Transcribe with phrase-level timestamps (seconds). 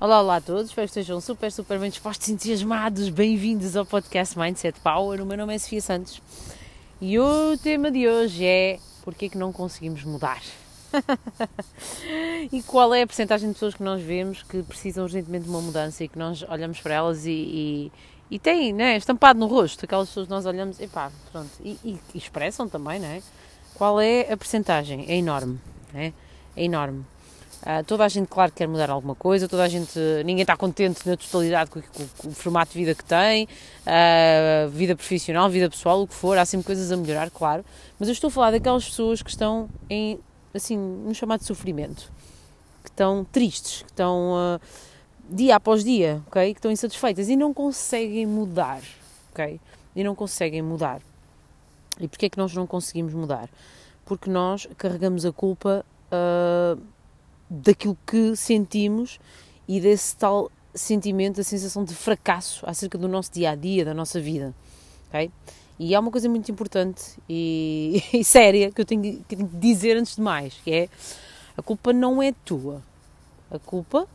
[0.00, 3.08] Olá, olá a todos, espero que estejam super, super bem dispostos entusiasmados.
[3.08, 5.20] Bem-vindos ao podcast Mindset Power.
[5.20, 6.22] O meu nome é Sofia Santos
[7.00, 10.40] e o tema de hoje é porque é que não conseguimos mudar?
[12.52, 15.60] e qual é a porcentagem de pessoas que nós vemos que precisam urgentemente de uma
[15.60, 17.92] mudança e que nós olhamos para elas e, e,
[18.30, 21.98] e têm, né, estampado no rosto, aquelas pessoas que nós olhamos epá, pronto, e, e,
[22.14, 23.20] e expressam também, né?
[23.74, 25.06] Qual é a porcentagem?
[25.08, 25.58] É enorme,
[25.92, 26.12] né?
[26.56, 27.04] É enorme.
[27.62, 31.06] Uh, toda a gente, claro, quer mudar alguma coisa, toda a gente, ninguém está contente
[31.08, 33.48] na totalidade com, com, com o formato de vida que tem,
[33.84, 37.64] uh, vida profissional, vida pessoal, o que for, há sempre coisas a melhorar, claro,
[37.98, 40.20] mas eu estou a falar daquelas pessoas que estão em,
[40.54, 42.12] assim, no chamado sofrimento,
[42.84, 44.60] que estão tristes, que estão uh,
[45.28, 46.54] dia após dia, ok?
[46.54, 48.80] Que estão insatisfeitas e não conseguem mudar,
[49.32, 49.60] ok?
[49.96, 51.00] E não conseguem mudar.
[52.00, 53.48] E porquê é que nós não conseguimos mudar?
[54.04, 55.84] Porque nós carregamos a culpa
[57.48, 59.18] daquilo que sentimos
[59.66, 63.94] e desse tal sentimento, a sensação de fracasso acerca do nosso dia a dia, da
[63.94, 64.54] nossa vida.
[65.08, 65.30] Okay?
[65.78, 70.16] E há uma coisa muito importante e, e séria que eu tenho que dizer antes
[70.16, 70.88] de mais, que é
[71.56, 72.82] a culpa não é tua.
[73.50, 74.06] A culpa,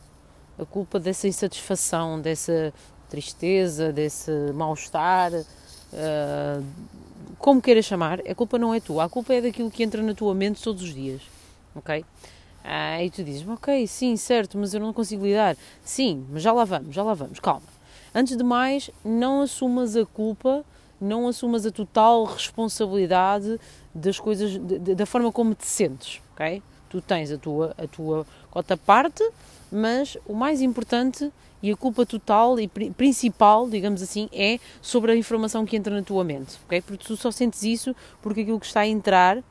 [0.58, 2.74] a culpa dessa insatisfação, dessa
[3.10, 6.66] tristeza, desse mal-estar, uh,
[7.38, 9.04] como queiras chamar, a culpa não é tua.
[9.06, 11.22] A culpa é daquilo que entra na tua mente todos os dias,
[11.76, 12.06] ok?
[12.64, 15.58] Ah, e tu dizes, ok, sim, certo, mas eu não consigo lidar.
[15.84, 17.64] Sim, mas já lá vamos, já lá vamos, calma.
[18.16, 20.64] Antes de mais, não assumas a culpa,
[21.02, 23.60] não assumas a total responsabilidade
[23.94, 26.62] das coisas, de, da forma como te sentes, ok?
[26.90, 29.28] Tu tens a tua, a tua cota parte,
[29.72, 35.16] mas o mais importante e a culpa total e principal, digamos assim, é sobre a
[35.16, 36.82] informação que entra na tua mente, ok?
[36.82, 39.44] Porque tu só sentes isso porque aquilo que está a entrar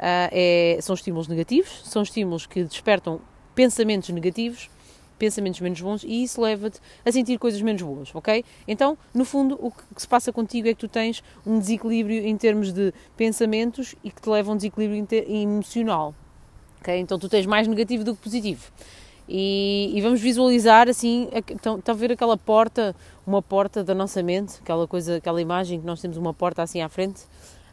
[0.00, 3.20] é, são estímulos negativos, são estímulos que despertam
[3.54, 4.70] pensamentos negativos,
[5.18, 8.44] pensamentos menos bons e isso leva-te a sentir coisas menos boas, ok?
[8.66, 12.36] Então, no fundo, o que se passa contigo é que tu tens um desequilíbrio em
[12.36, 16.14] termos de pensamentos e que te leva a um desequilíbrio emocional,
[16.80, 16.96] ok?
[16.98, 18.70] Então, tu tens mais negativo do que positivo.
[19.28, 24.22] E, e vamos visualizar assim, então, está a ver aquela porta, uma porta da nossa
[24.22, 27.20] mente, aquela coisa, aquela imagem que nós temos uma porta assim à frente,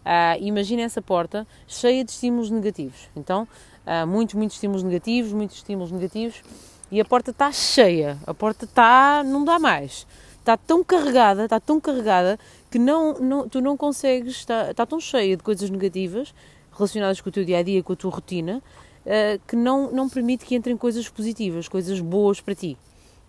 [0.05, 3.09] Uh, imagina essa porta cheia de estímulos negativos.
[3.15, 3.47] Então,
[3.85, 6.43] uh, muitos, muitos estímulos negativos, muitos estímulos negativos,
[6.91, 10.05] e a porta está cheia, a porta está, não dá mais.
[10.39, 12.39] Está tão carregada, está tão carregada
[12.69, 16.33] que não, não, tu não consegues, está, está tão cheia de coisas negativas
[16.71, 18.61] relacionadas com o teu dia a dia, com a tua rotina,
[19.05, 22.77] uh, que não, não permite que entrem coisas positivas, coisas boas para ti.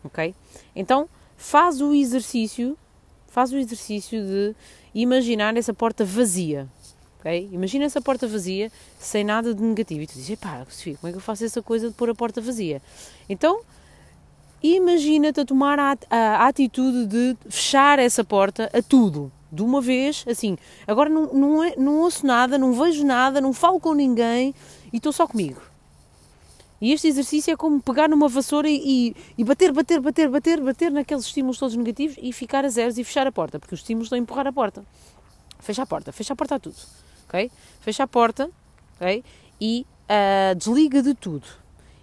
[0.05, 0.35] Ok?
[0.75, 2.77] Então, faz o exercício,
[3.29, 4.55] faz o exercício de
[5.03, 6.67] imaginar essa porta vazia.
[7.21, 7.49] Okay?
[7.53, 10.03] Imagina essa porta vazia, sem nada de negativo.
[10.03, 12.15] E tu dizes, pá, Sofia, como é que eu faço essa coisa de pôr a
[12.15, 12.81] porta vazia?
[13.29, 13.61] Então,
[14.63, 20.25] imagina-te a tomar a, a, atitude de fechar essa porta a tudo, de uma vez,
[20.29, 20.57] assim.
[20.87, 24.55] Agora não, não, é, não ouço nada, não vejo nada, não falo com ninguém
[24.93, 25.61] e estou só comigo.
[26.81, 30.91] E este exercício é como pegar numa vassoura e, e, bater, bater, bater, bater, bater
[30.91, 34.07] naqueles estímulos todos negativos e ficar a zeros e fechar a porta, porque os estímulos
[34.07, 34.85] estão a empurrar a porta.
[35.59, 36.77] Fecha a porta, fecha a porta a tudo,
[37.27, 37.51] ok?
[37.81, 38.51] Fecha a porta,
[39.01, 39.25] ok?
[39.59, 41.47] E uh, desliga de tudo.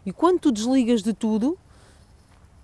[0.05, 1.57] E quando tu desligas de tudo,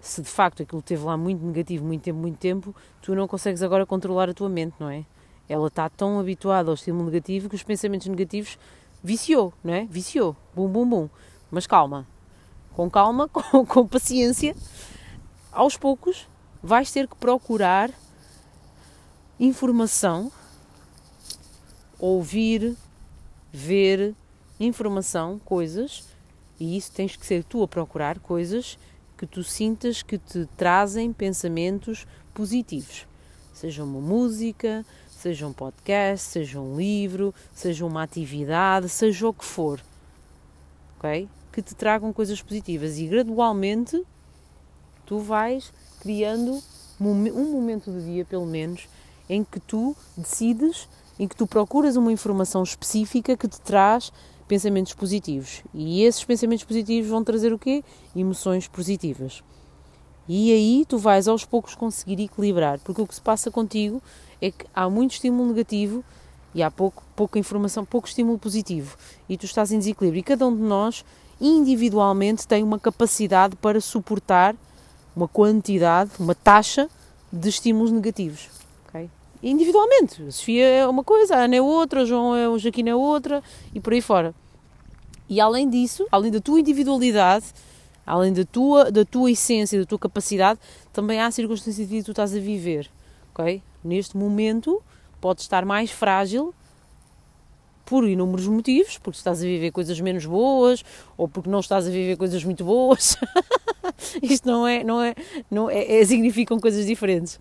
[0.01, 3.61] se de facto aquilo teve lá muito negativo, muito tempo, muito tempo, tu não consegues
[3.61, 5.05] agora controlar a tua mente, não é?
[5.47, 8.57] Ela está tão habituada ao estímulo negativo que os pensamentos negativos
[9.03, 9.85] viciou, não é?
[9.85, 10.35] Viciou.
[10.55, 11.09] Bum, bum, bum.
[11.51, 12.07] Mas calma,
[12.73, 14.55] com calma, com, com paciência,
[15.51, 16.27] aos poucos
[16.61, 17.91] vais ter que procurar
[19.39, 20.31] informação,
[21.97, 22.75] ouvir,
[23.51, 24.13] ver
[24.59, 26.05] informação, coisas,
[26.59, 28.77] e isso tens que ser tu a procurar coisas
[29.17, 33.05] que tu sintas que te trazem pensamentos positivos.
[33.53, 39.43] Seja uma música, seja um podcast, seja um livro, seja uma atividade, seja o que
[39.43, 39.81] for.
[40.97, 41.27] Ok?
[41.59, 44.01] Que te tragam coisas positivas e gradualmente
[45.05, 46.61] tu vais criando
[47.01, 48.87] um momento do dia, pelo menos,
[49.29, 50.87] em que tu decides,
[51.19, 54.11] em que tu procuras uma informação específica que te traz
[54.47, 55.63] pensamentos positivos.
[55.73, 57.83] E esses pensamentos positivos vão trazer o quê?
[58.15, 59.43] Emoções positivas.
[60.27, 64.01] E aí tu vais aos poucos conseguir equilibrar, porque o que se passa contigo
[64.41, 66.03] é que há muito estímulo negativo
[66.55, 68.97] e há pouco, pouca informação, pouco estímulo positivo.
[69.27, 70.19] E tu estás em desequilíbrio.
[70.19, 71.03] E cada um de nós
[71.39, 74.55] individualmente tem uma capacidade para suportar
[75.15, 76.89] uma quantidade, uma taxa
[77.31, 78.49] de estímulos negativos.
[78.87, 79.09] Okay?
[79.41, 80.23] Individualmente.
[80.23, 82.95] A Sofia é uma coisa, a Ana é outra, o João é, o Jaquino é
[82.95, 83.43] outra
[83.73, 84.33] e por aí fora.
[85.27, 87.45] E além disso, além da tua individualidade,
[88.05, 90.59] além da tua, da tua essência, da tua capacidade,
[90.91, 92.89] também há circunstâncias de que tu estás a viver,
[93.31, 93.61] ok?
[93.83, 94.81] Neste momento
[95.21, 96.53] pode estar mais frágil
[97.89, 100.85] por inúmeros motivos, porque estás a viver coisas menos boas
[101.17, 103.17] ou porque não estás a viver coisas muito boas.
[104.21, 105.15] Isto não é, não é,
[105.49, 107.39] não é, é, significam coisas diferentes.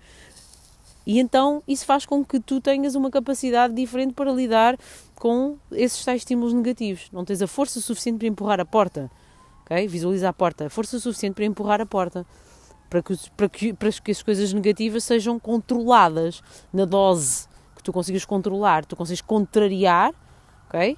[1.06, 4.77] E então isso faz com que tu tenhas uma capacidade diferente para lidar
[5.17, 7.09] com esses tais estímulos negativos.
[7.12, 9.11] Não tens a força suficiente para empurrar a porta.
[9.65, 9.87] Okay?
[9.87, 10.67] Visualiza a porta.
[10.67, 12.27] A força suficiente para empurrar a porta.
[12.89, 16.43] Para que, para, que, para que as coisas negativas sejam controladas
[16.73, 17.47] na dose
[17.77, 20.15] que tu consigas controlar, tu consigas contrariar,
[20.69, 20.97] ok?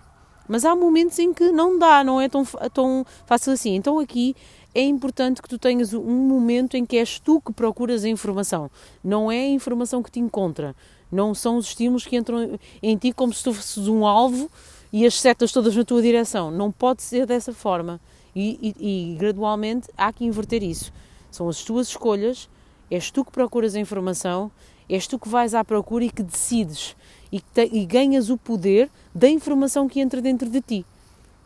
[0.48, 2.44] Mas há momentos em que não dá, não é tão,
[2.74, 3.76] tão fácil assim.
[3.76, 4.34] Então aqui
[4.74, 8.70] é importante que tu tenhas um momento em que és tu que procuras a informação,
[9.02, 10.74] não é a informação que te encontra,
[11.10, 14.50] não são os estímulos que entram em ti como se tu fosses um alvo
[14.92, 16.50] e as setas todas na tua direção.
[16.50, 18.00] Não pode ser dessa forma.
[18.34, 20.92] E, e, e, gradualmente há que inverter isso.
[21.30, 22.48] São as tuas escolhas,
[22.90, 24.50] és tu que procuras a informação,
[24.88, 26.96] és tu que vais à procura e que decides
[27.32, 30.86] e, te, e ganhas o poder da informação que entra dentro de ti.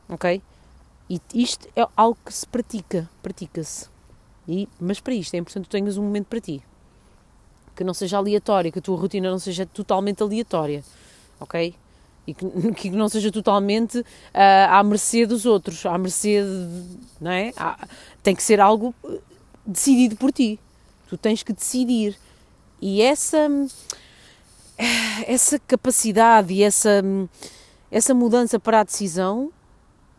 [0.08, 0.40] Ok?
[1.08, 3.88] E isto é algo que se pratica, pratica-se.
[4.80, 6.62] Mas para isto é importante que tenhas um momento para ti.
[7.76, 10.82] Que não seja aleatório, que a tua rotina não seja totalmente aleatória.
[11.40, 11.74] Ok?
[12.26, 14.04] E que, que não seja totalmente uh,
[14.70, 17.52] à mercê dos outros, à mercê de, não é?
[17.56, 17.86] Ah,
[18.22, 19.18] tem que ser algo eh,
[19.66, 20.58] decidido por ti.
[21.08, 22.16] Tu tens que decidir.
[22.80, 23.48] E essa
[25.26, 27.02] essa capacidade e essa
[27.94, 29.52] essa mudança para a decisão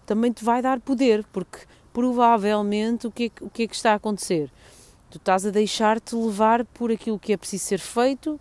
[0.06, 1.60] também te vai dar poder, porque
[1.92, 4.50] provavelmente o que, é, o que é que está a acontecer?
[5.10, 8.40] Tu estás a deixar-te levar por aquilo que é preciso ser feito,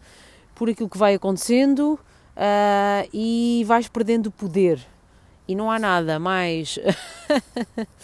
[0.55, 1.99] por aquilo que vai acontecendo
[2.37, 4.78] uh, e vais perdendo poder.
[5.49, 6.78] E não há nada mais,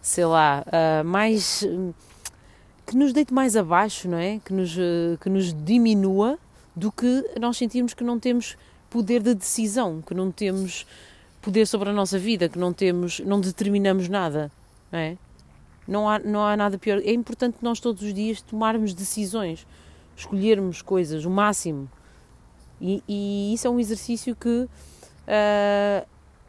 [0.00, 1.66] sei lá, uh, mais
[2.86, 4.38] que nos deite mais abaixo, não é?
[4.44, 4.76] Que nos,
[5.20, 6.38] que nos diminua
[6.78, 8.56] do que nós sentirmos que não temos
[8.88, 10.86] poder de decisão, que não temos
[11.42, 14.50] poder sobre a nossa vida, que não temos, não determinamos nada,
[14.90, 15.16] não é?
[15.86, 16.98] Não há, não há nada pior.
[16.98, 19.66] É importante nós todos os dias tomarmos decisões,
[20.16, 21.90] escolhermos coisas, o máximo.
[22.80, 26.06] E, e isso é um exercício que, uh,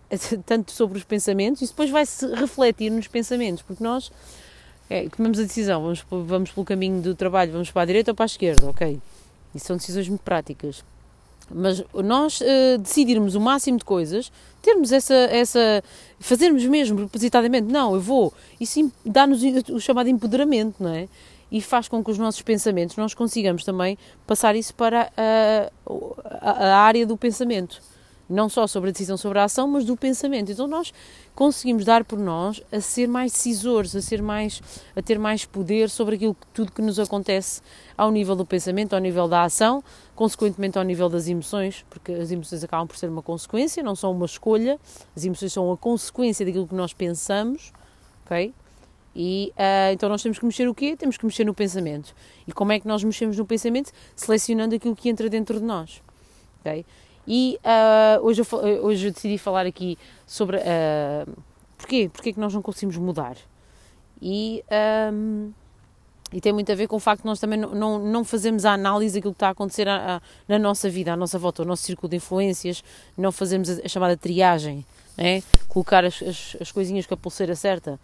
[0.45, 4.11] tanto sobre os pensamentos, isso depois vai-se refletir nos pensamentos, porque nós
[4.89, 8.15] é, tomamos a decisão, vamos, vamos pelo caminho do trabalho, vamos para a direita ou
[8.15, 8.99] para a esquerda, ok?
[9.54, 10.84] Isso são decisões muito práticas.
[11.51, 14.31] Mas nós uh, decidirmos o máximo de coisas,
[14.62, 15.84] termos essa, essa.
[16.19, 21.07] fazermos mesmo propositadamente, não, eu vou, isso dá-nos o chamado empoderamento, não é?
[21.51, 23.98] E faz com que os nossos pensamentos, nós consigamos também
[24.28, 25.72] passar isso para a,
[26.42, 27.81] a, a área do pensamento
[28.29, 30.51] não só sobre a decisão sobre a ação, mas do pensamento.
[30.51, 30.93] Então nós
[31.33, 34.61] conseguimos dar por nós a ser mais decisores, a ser mais
[34.95, 37.61] a ter mais poder sobre aquilo tudo que nos acontece
[37.97, 39.83] ao nível do pensamento, ao nível da ação,
[40.15, 44.11] consequentemente ao nível das emoções, porque as emoções acabam por ser uma consequência, não são
[44.11, 44.79] uma escolha.
[45.15, 47.73] As emoções são a consequência daquilo que nós pensamos,
[48.25, 48.53] OK?
[49.15, 50.95] E uh, então nós temos que mexer o quê?
[50.95, 52.15] Temos que mexer no pensamento.
[52.47, 53.91] E como é que nós mexemos no pensamento?
[54.15, 56.01] Selecionando aquilo que entra dentro de nós.
[56.61, 56.85] Okay?
[57.31, 61.31] E uh, hoje, eu, hoje eu decidi falar aqui sobre uh,
[61.77, 63.37] porquê, porquê que nós não conseguimos mudar.
[64.19, 64.63] E,
[65.13, 65.51] um,
[66.33, 68.65] e tem muito a ver com o facto de nós também não, não, não fazemos
[68.65, 71.62] a análise daquilo que está a acontecer a, a, na nossa vida, à nossa volta,
[71.62, 72.83] o nosso círculo de influências,
[73.15, 74.83] não fazemos a, a chamada triagem.
[75.21, 75.43] É?
[75.67, 78.00] Colocar as, as, as, coisinhas com a pulseira certa.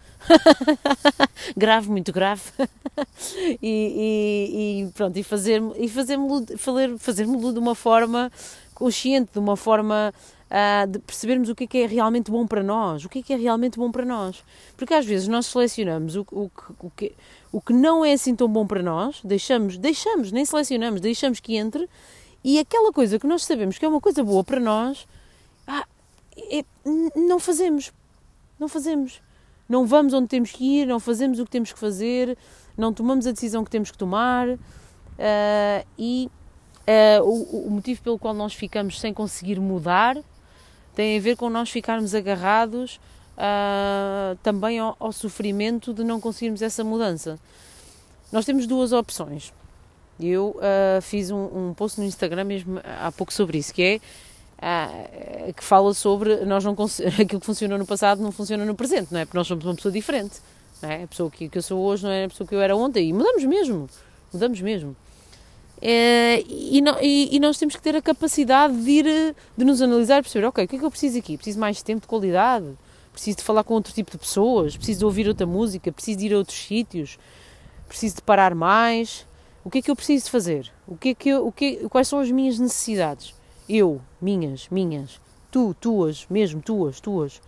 [1.56, 2.42] grave, muito grave.
[3.62, 6.18] e, e, e, pronto, e fazer-me e fazer,
[6.58, 8.30] fazer, fazer de uma forma
[8.76, 10.14] consciente, de uma forma
[10.52, 13.22] uh, de percebermos o que é, que é realmente bom para nós, o que é
[13.24, 14.44] que é realmente bom para nós.
[14.78, 17.14] Porque às vezes nós selecionamos o, o, o, que,
[17.52, 21.56] o que não é assim tão bom para nós, deixamos, deixamos, nem selecionamos, deixamos que
[21.56, 21.90] entre,
[22.44, 25.08] e aquela coisa que nós sabemos que é uma coisa boa para nós,
[25.66, 25.88] ah,
[26.52, 26.64] é,
[27.16, 27.92] não fazemos.
[28.60, 29.20] Não fazemos.
[29.68, 32.38] Não vamos onde temos que ir, não fazemos o que temos que fazer,
[32.78, 34.58] não tomamos a decisão que temos que tomar uh,
[35.98, 36.30] e
[36.86, 40.18] Uh, o, o, motivo pelo qual nós ficamos sem conseguir mudar
[40.94, 43.00] tem a ver com nós ficarmos agarrados
[43.38, 47.40] uh, também ao, ao, sofrimento de não conseguirmos essa mudança.
[48.32, 49.52] Nós temos duas opções.
[50.20, 54.00] Eu uh, fiz um, um, post no Instagram mesmo há pouco sobre isso, que é
[55.54, 56.74] que fala sobre nós não
[57.20, 59.26] aquilo que funcionou no passado não funciona no presente, não é?
[59.26, 60.40] Porque nós somos uma pessoa diferente.
[60.82, 61.04] Não é?
[61.04, 63.10] A pessoa que, que eu sou hoje não é a pessoa que eu era ontem
[63.10, 63.90] e mudamos mesmo.
[64.32, 64.96] Mudamos mesmo.
[65.82, 70.20] É, e, e, e, nós temos que ter a capacidade de ir, de nos analisar
[70.20, 71.38] e perceber, ok, o que é que eu preciso aqui?
[71.38, 72.76] Preciso mais tempo de qualidade?
[73.16, 76.26] preciso de falar com outro tipo de pessoas, preciso de ouvir outra música, preciso de
[76.28, 77.18] ir a outros sítios,
[77.88, 79.26] preciso de parar mais.
[79.64, 80.72] O que é que eu preciso fazer?
[80.86, 83.34] O que é que eu, o que, quais são as minhas necessidades?
[83.68, 87.42] Eu, minhas, minhas, tu, tuas, mesmo tuas, tuas.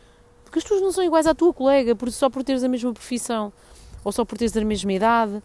[0.44, 2.94] Porque as tuas não são iguais à tua colega por, só por teres a mesma
[2.94, 3.52] profissão
[4.04, 5.44] ou só por teres a mesma idade,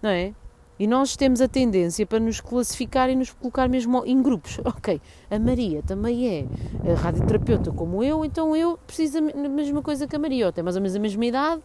[0.00, 0.32] não é?
[0.78, 4.58] E nós temos a tendência para nos classificar e nos colocar mesmo em grupos.
[4.76, 10.14] Ok, a Maria também é radioterapeuta como eu, então eu preciso da mesma coisa que
[10.14, 11.62] a Maria, ou tem mais ou menos a mesma idade,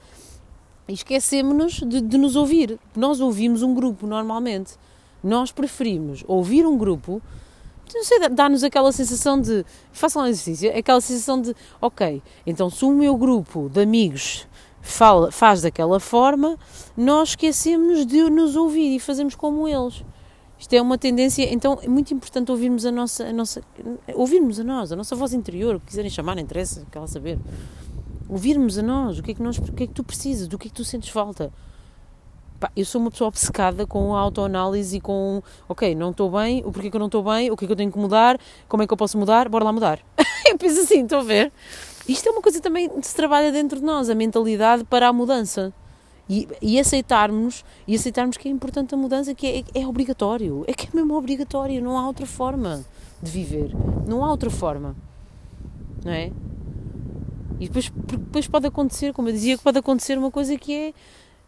[0.87, 2.79] e esquecemos-nos de, de, nos ouvir.
[2.95, 4.73] Nós ouvimos um grupo normalmente.
[5.23, 7.21] Nós preferimos ouvir um grupo,
[7.93, 9.65] não sei, dá-nos aquela sensação de.
[9.91, 14.47] Façam um exercício, aquela sensação de, ok, então se o meu grupo de amigos
[14.81, 16.57] fala, faz daquela forma,
[16.97, 20.03] nós esquecemos de nos ouvir e fazemos como eles.
[20.61, 23.63] Isto é uma tendência, então é muito importante ouvirmos a nossa, a nossa
[24.13, 27.39] ouvirmos a nós, a nossa voz interior, o que quiserem chamar, não interessa, quer saber.
[28.29, 30.59] Ouvirmos a nós, o que é que nós, o que é que tu precisas, do
[30.59, 31.51] que é que tu sentes falta.
[32.75, 36.71] Eu sou uma pessoa obcecada com a autoanálise e com, ok, não estou bem, o
[36.71, 38.83] porquê que eu não estou bem, o que é que eu tenho que mudar, como
[38.83, 39.99] é que eu posso mudar, bora lá mudar.
[40.47, 41.51] eu penso assim, estou a ver?
[42.07, 45.13] Isto é uma coisa também que se trabalha dentro de nós, a mentalidade para a
[45.13, 45.73] mudança.
[46.29, 50.63] E, e aceitarmos e aceitarmos que é importante a mudança, que é, é obrigatório.
[50.65, 52.85] É que é mesmo obrigatório, não há outra forma
[53.21, 53.71] de viver.
[54.07, 54.95] Não há outra forma.
[56.03, 56.31] Não é?
[57.59, 60.93] E depois, depois pode acontecer, como eu dizia, que pode acontecer uma coisa que é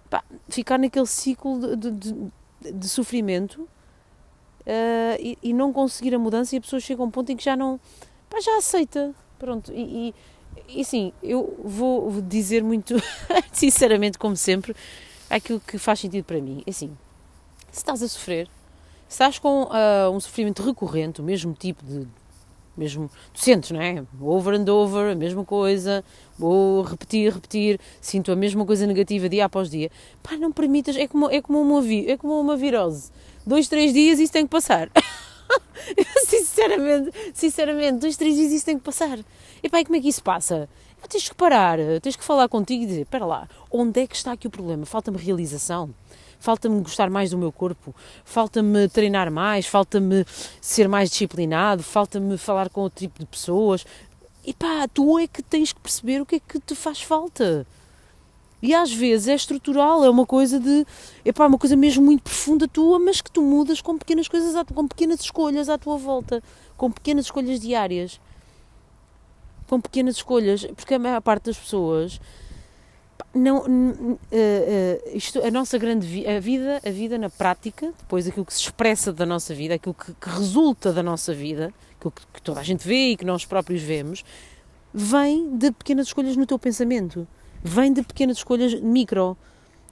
[0.10, 6.20] pá, ficar naquele ciclo de, de, de, de sofrimento uh, e, e, não conseguir a
[6.20, 7.80] mudança e a pessoa chega a um ponto em que já não
[8.34, 9.14] pá, já aceita.
[9.38, 10.16] Pronto, e, e
[10.68, 12.96] e sim, eu vou dizer muito
[13.52, 14.76] sinceramente, como sempre,
[15.30, 16.64] aquilo que faz sentido para mim.
[16.66, 16.96] É assim,
[17.72, 18.48] se estás a sofrer,
[19.08, 22.08] se estás com uh, um sofrimento recorrente, o mesmo tipo de.
[22.76, 24.04] Mesmo, tu sentes, não é?
[24.20, 26.04] Over and over, a mesma coisa,
[26.40, 29.92] vou repetir, repetir, sinto a mesma coisa negativa dia após dia.
[30.24, 33.12] Pá, não permitas, é como, é como, uma, é como uma virose.
[33.46, 34.90] Dois, três dias isso tem que passar.
[36.28, 39.20] sinceramente, sinceramente, dois, três dias isso tem que passar.
[39.62, 40.70] E pá, como é que isso passa?
[41.10, 44.32] Tens que parar, tens que falar contigo e dizer: espera lá, onde é que está
[44.32, 44.86] aqui o problema?
[44.86, 45.94] Falta-me realização,
[46.40, 47.94] falta-me gostar mais do meu corpo,
[48.24, 50.26] falta-me treinar mais, falta-me
[50.62, 53.86] ser mais disciplinado, falta-me falar com outro tipo de pessoas.
[54.46, 57.66] E pá, tu é que tens que perceber o que é que te faz falta.
[58.64, 60.88] E às vezes é estrutural, é uma coisa de.
[61.26, 64.88] Epá, uma coisa mesmo muito profunda tua, mas que tu mudas com pequenas coisas, com
[64.88, 66.42] pequenas escolhas à tua volta,
[66.78, 68.22] com pequenas escolhas diárias.
[69.68, 72.22] Com pequenas escolhas, porque a maior parte das pessoas.
[73.34, 74.20] Não, uh, uh,
[75.14, 78.62] isto, a nossa grande vi a vida, a vida na prática, depois aquilo que se
[78.62, 82.62] expressa da nossa vida, aquilo que, que resulta da nossa vida, aquilo que, que toda
[82.62, 84.24] a gente vê e que nós próprios vemos,
[84.94, 87.28] vem de pequenas escolhas no teu pensamento
[87.64, 89.38] vem de pequenas escolhas micro,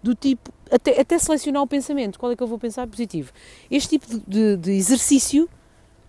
[0.03, 3.31] do tipo, até, até selecionar o pensamento, qual é que eu vou pensar positivo.
[3.69, 5.47] Este tipo de, de exercício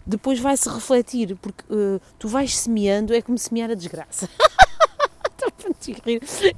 [0.05, 4.29] depois vai-se refletir, porque uh, tu vais semeando, é como semear a desgraça.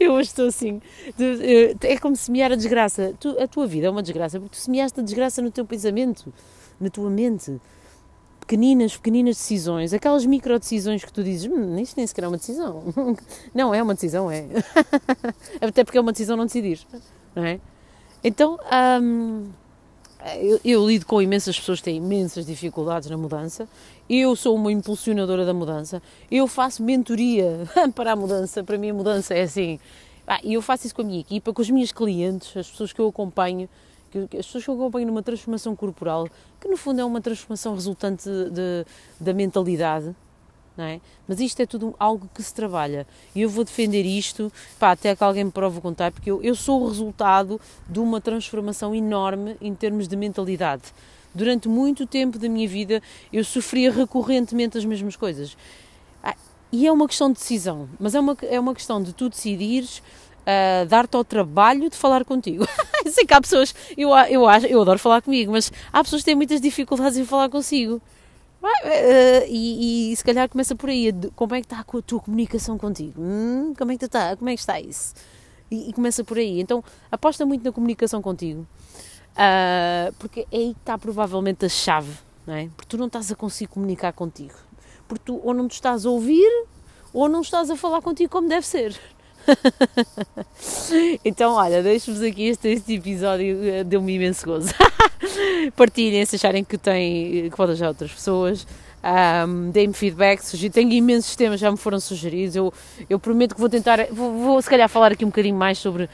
[0.01, 0.81] eu hoje estou assim.
[1.19, 3.15] Eh, é como semear a desgraça.
[3.43, 6.33] A tua vida é uma desgraça, porque tu semeaste a desgraça no teu pensamento,
[6.81, 7.61] na tua mente
[8.47, 12.37] pequeninas, pequeninas decisões, aquelas micro decisões que tu dizes, hum, isto nem sequer é uma
[12.37, 12.83] decisão.
[13.55, 14.47] não, é uma decisão, é.
[15.61, 16.87] Até porque é uma decisão não decidir,
[17.35, 17.59] não é?
[18.23, 18.59] Então,
[19.03, 19.49] hum,
[20.37, 23.69] eu, eu, lido com imensas pessoas que têm imensas dificuldades na mudança.
[24.09, 26.03] Eu sou uma impulsionadora da mudança.
[26.31, 28.63] Eu faço mentoria para a mudança.
[28.63, 29.79] Para mim, a mudança é assim.
[30.43, 33.01] E eu faço isso com a minha equipa, com os meus clientes, as pessoas que
[33.01, 33.69] eu acompanho
[34.29, 36.29] que as pessoas que acompanham numa transformação corporal,
[36.61, 38.87] que no fundo é uma transformação resultante de,
[39.21, 40.15] da mentalidade,
[40.77, 41.01] não é?
[41.27, 43.07] Mas isto é tudo algo que se trabalha.
[43.35, 46.43] E eu vou defender isto, pá, até que alguém me prove o contrário, porque eu,
[46.43, 50.83] eu sou o resultado de uma transformação enorme em termos de mentalidade.
[51.35, 53.03] Durante muito tempo da minha vida
[53.33, 55.57] eu sofria recorrentemente as mesmas coisas.
[56.23, 56.37] Ah,
[56.71, 60.03] e é uma questão de decisão, mas é uma, é uma questão de tu decidires
[60.45, 62.67] uh, dar-te ao trabalho de falar contigo.
[63.11, 66.27] Sei que há pessoas, eu, eu, acho, eu adoro falar comigo, mas há pessoas que
[66.27, 68.01] têm muitas dificuldades em falar consigo.
[68.65, 72.79] Uh, e, e, se calhar começa por aí, como é que está a tua comunicação
[72.79, 73.21] contigo?
[73.21, 74.35] Hum, como é que está?
[74.37, 75.13] Como é que está isso?
[75.71, 76.61] E, e, começa por aí.
[76.61, 76.83] Então
[77.13, 78.67] aposta muito na comunicação contigo,
[79.33, 82.13] uh, porque é aí que está provavelmente a chave,
[82.47, 82.71] não é?
[82.75, 84.55] Porque tu não estás a conseguir comunicar contigo,
[85.07, 86.51] porque tu ou não te estás a ouvir
[87.13, 88.99] ou não estás a falar contigo como deve ser.
[91.25, 94.73] então, olha, deixo-vos aqui este, este episódio, deu-me imenso gozo.
[95.77, 98.67] Partilhem se acharem que tem, que pode ajudar outras pessoas.
[99.05, 102.57] Um, Deem-me feedback, tenho imensos temas já me foram sugeridos.
[102.57, 102.73] Eu,
[103.09, 106.09] eu prometo que vou tentar, vou, vou se calhar falar aqui um bocadinho mais sobre,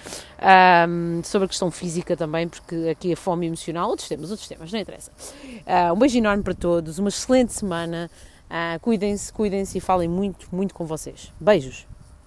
[0.89, 4.73] um, sobre a questão física também, porque aqui a fome emocional, outros temas, outros temas,
[4.73, 5.13] não interessa.
[5.45, 8.11] Uh, um beijo enorme para todos, uma excelente semana.
[8.51, 11.33] Uh, cuidem-se, cuidem-se e falem muito, muito com vocês.
[11.39, 11.90] Beijos!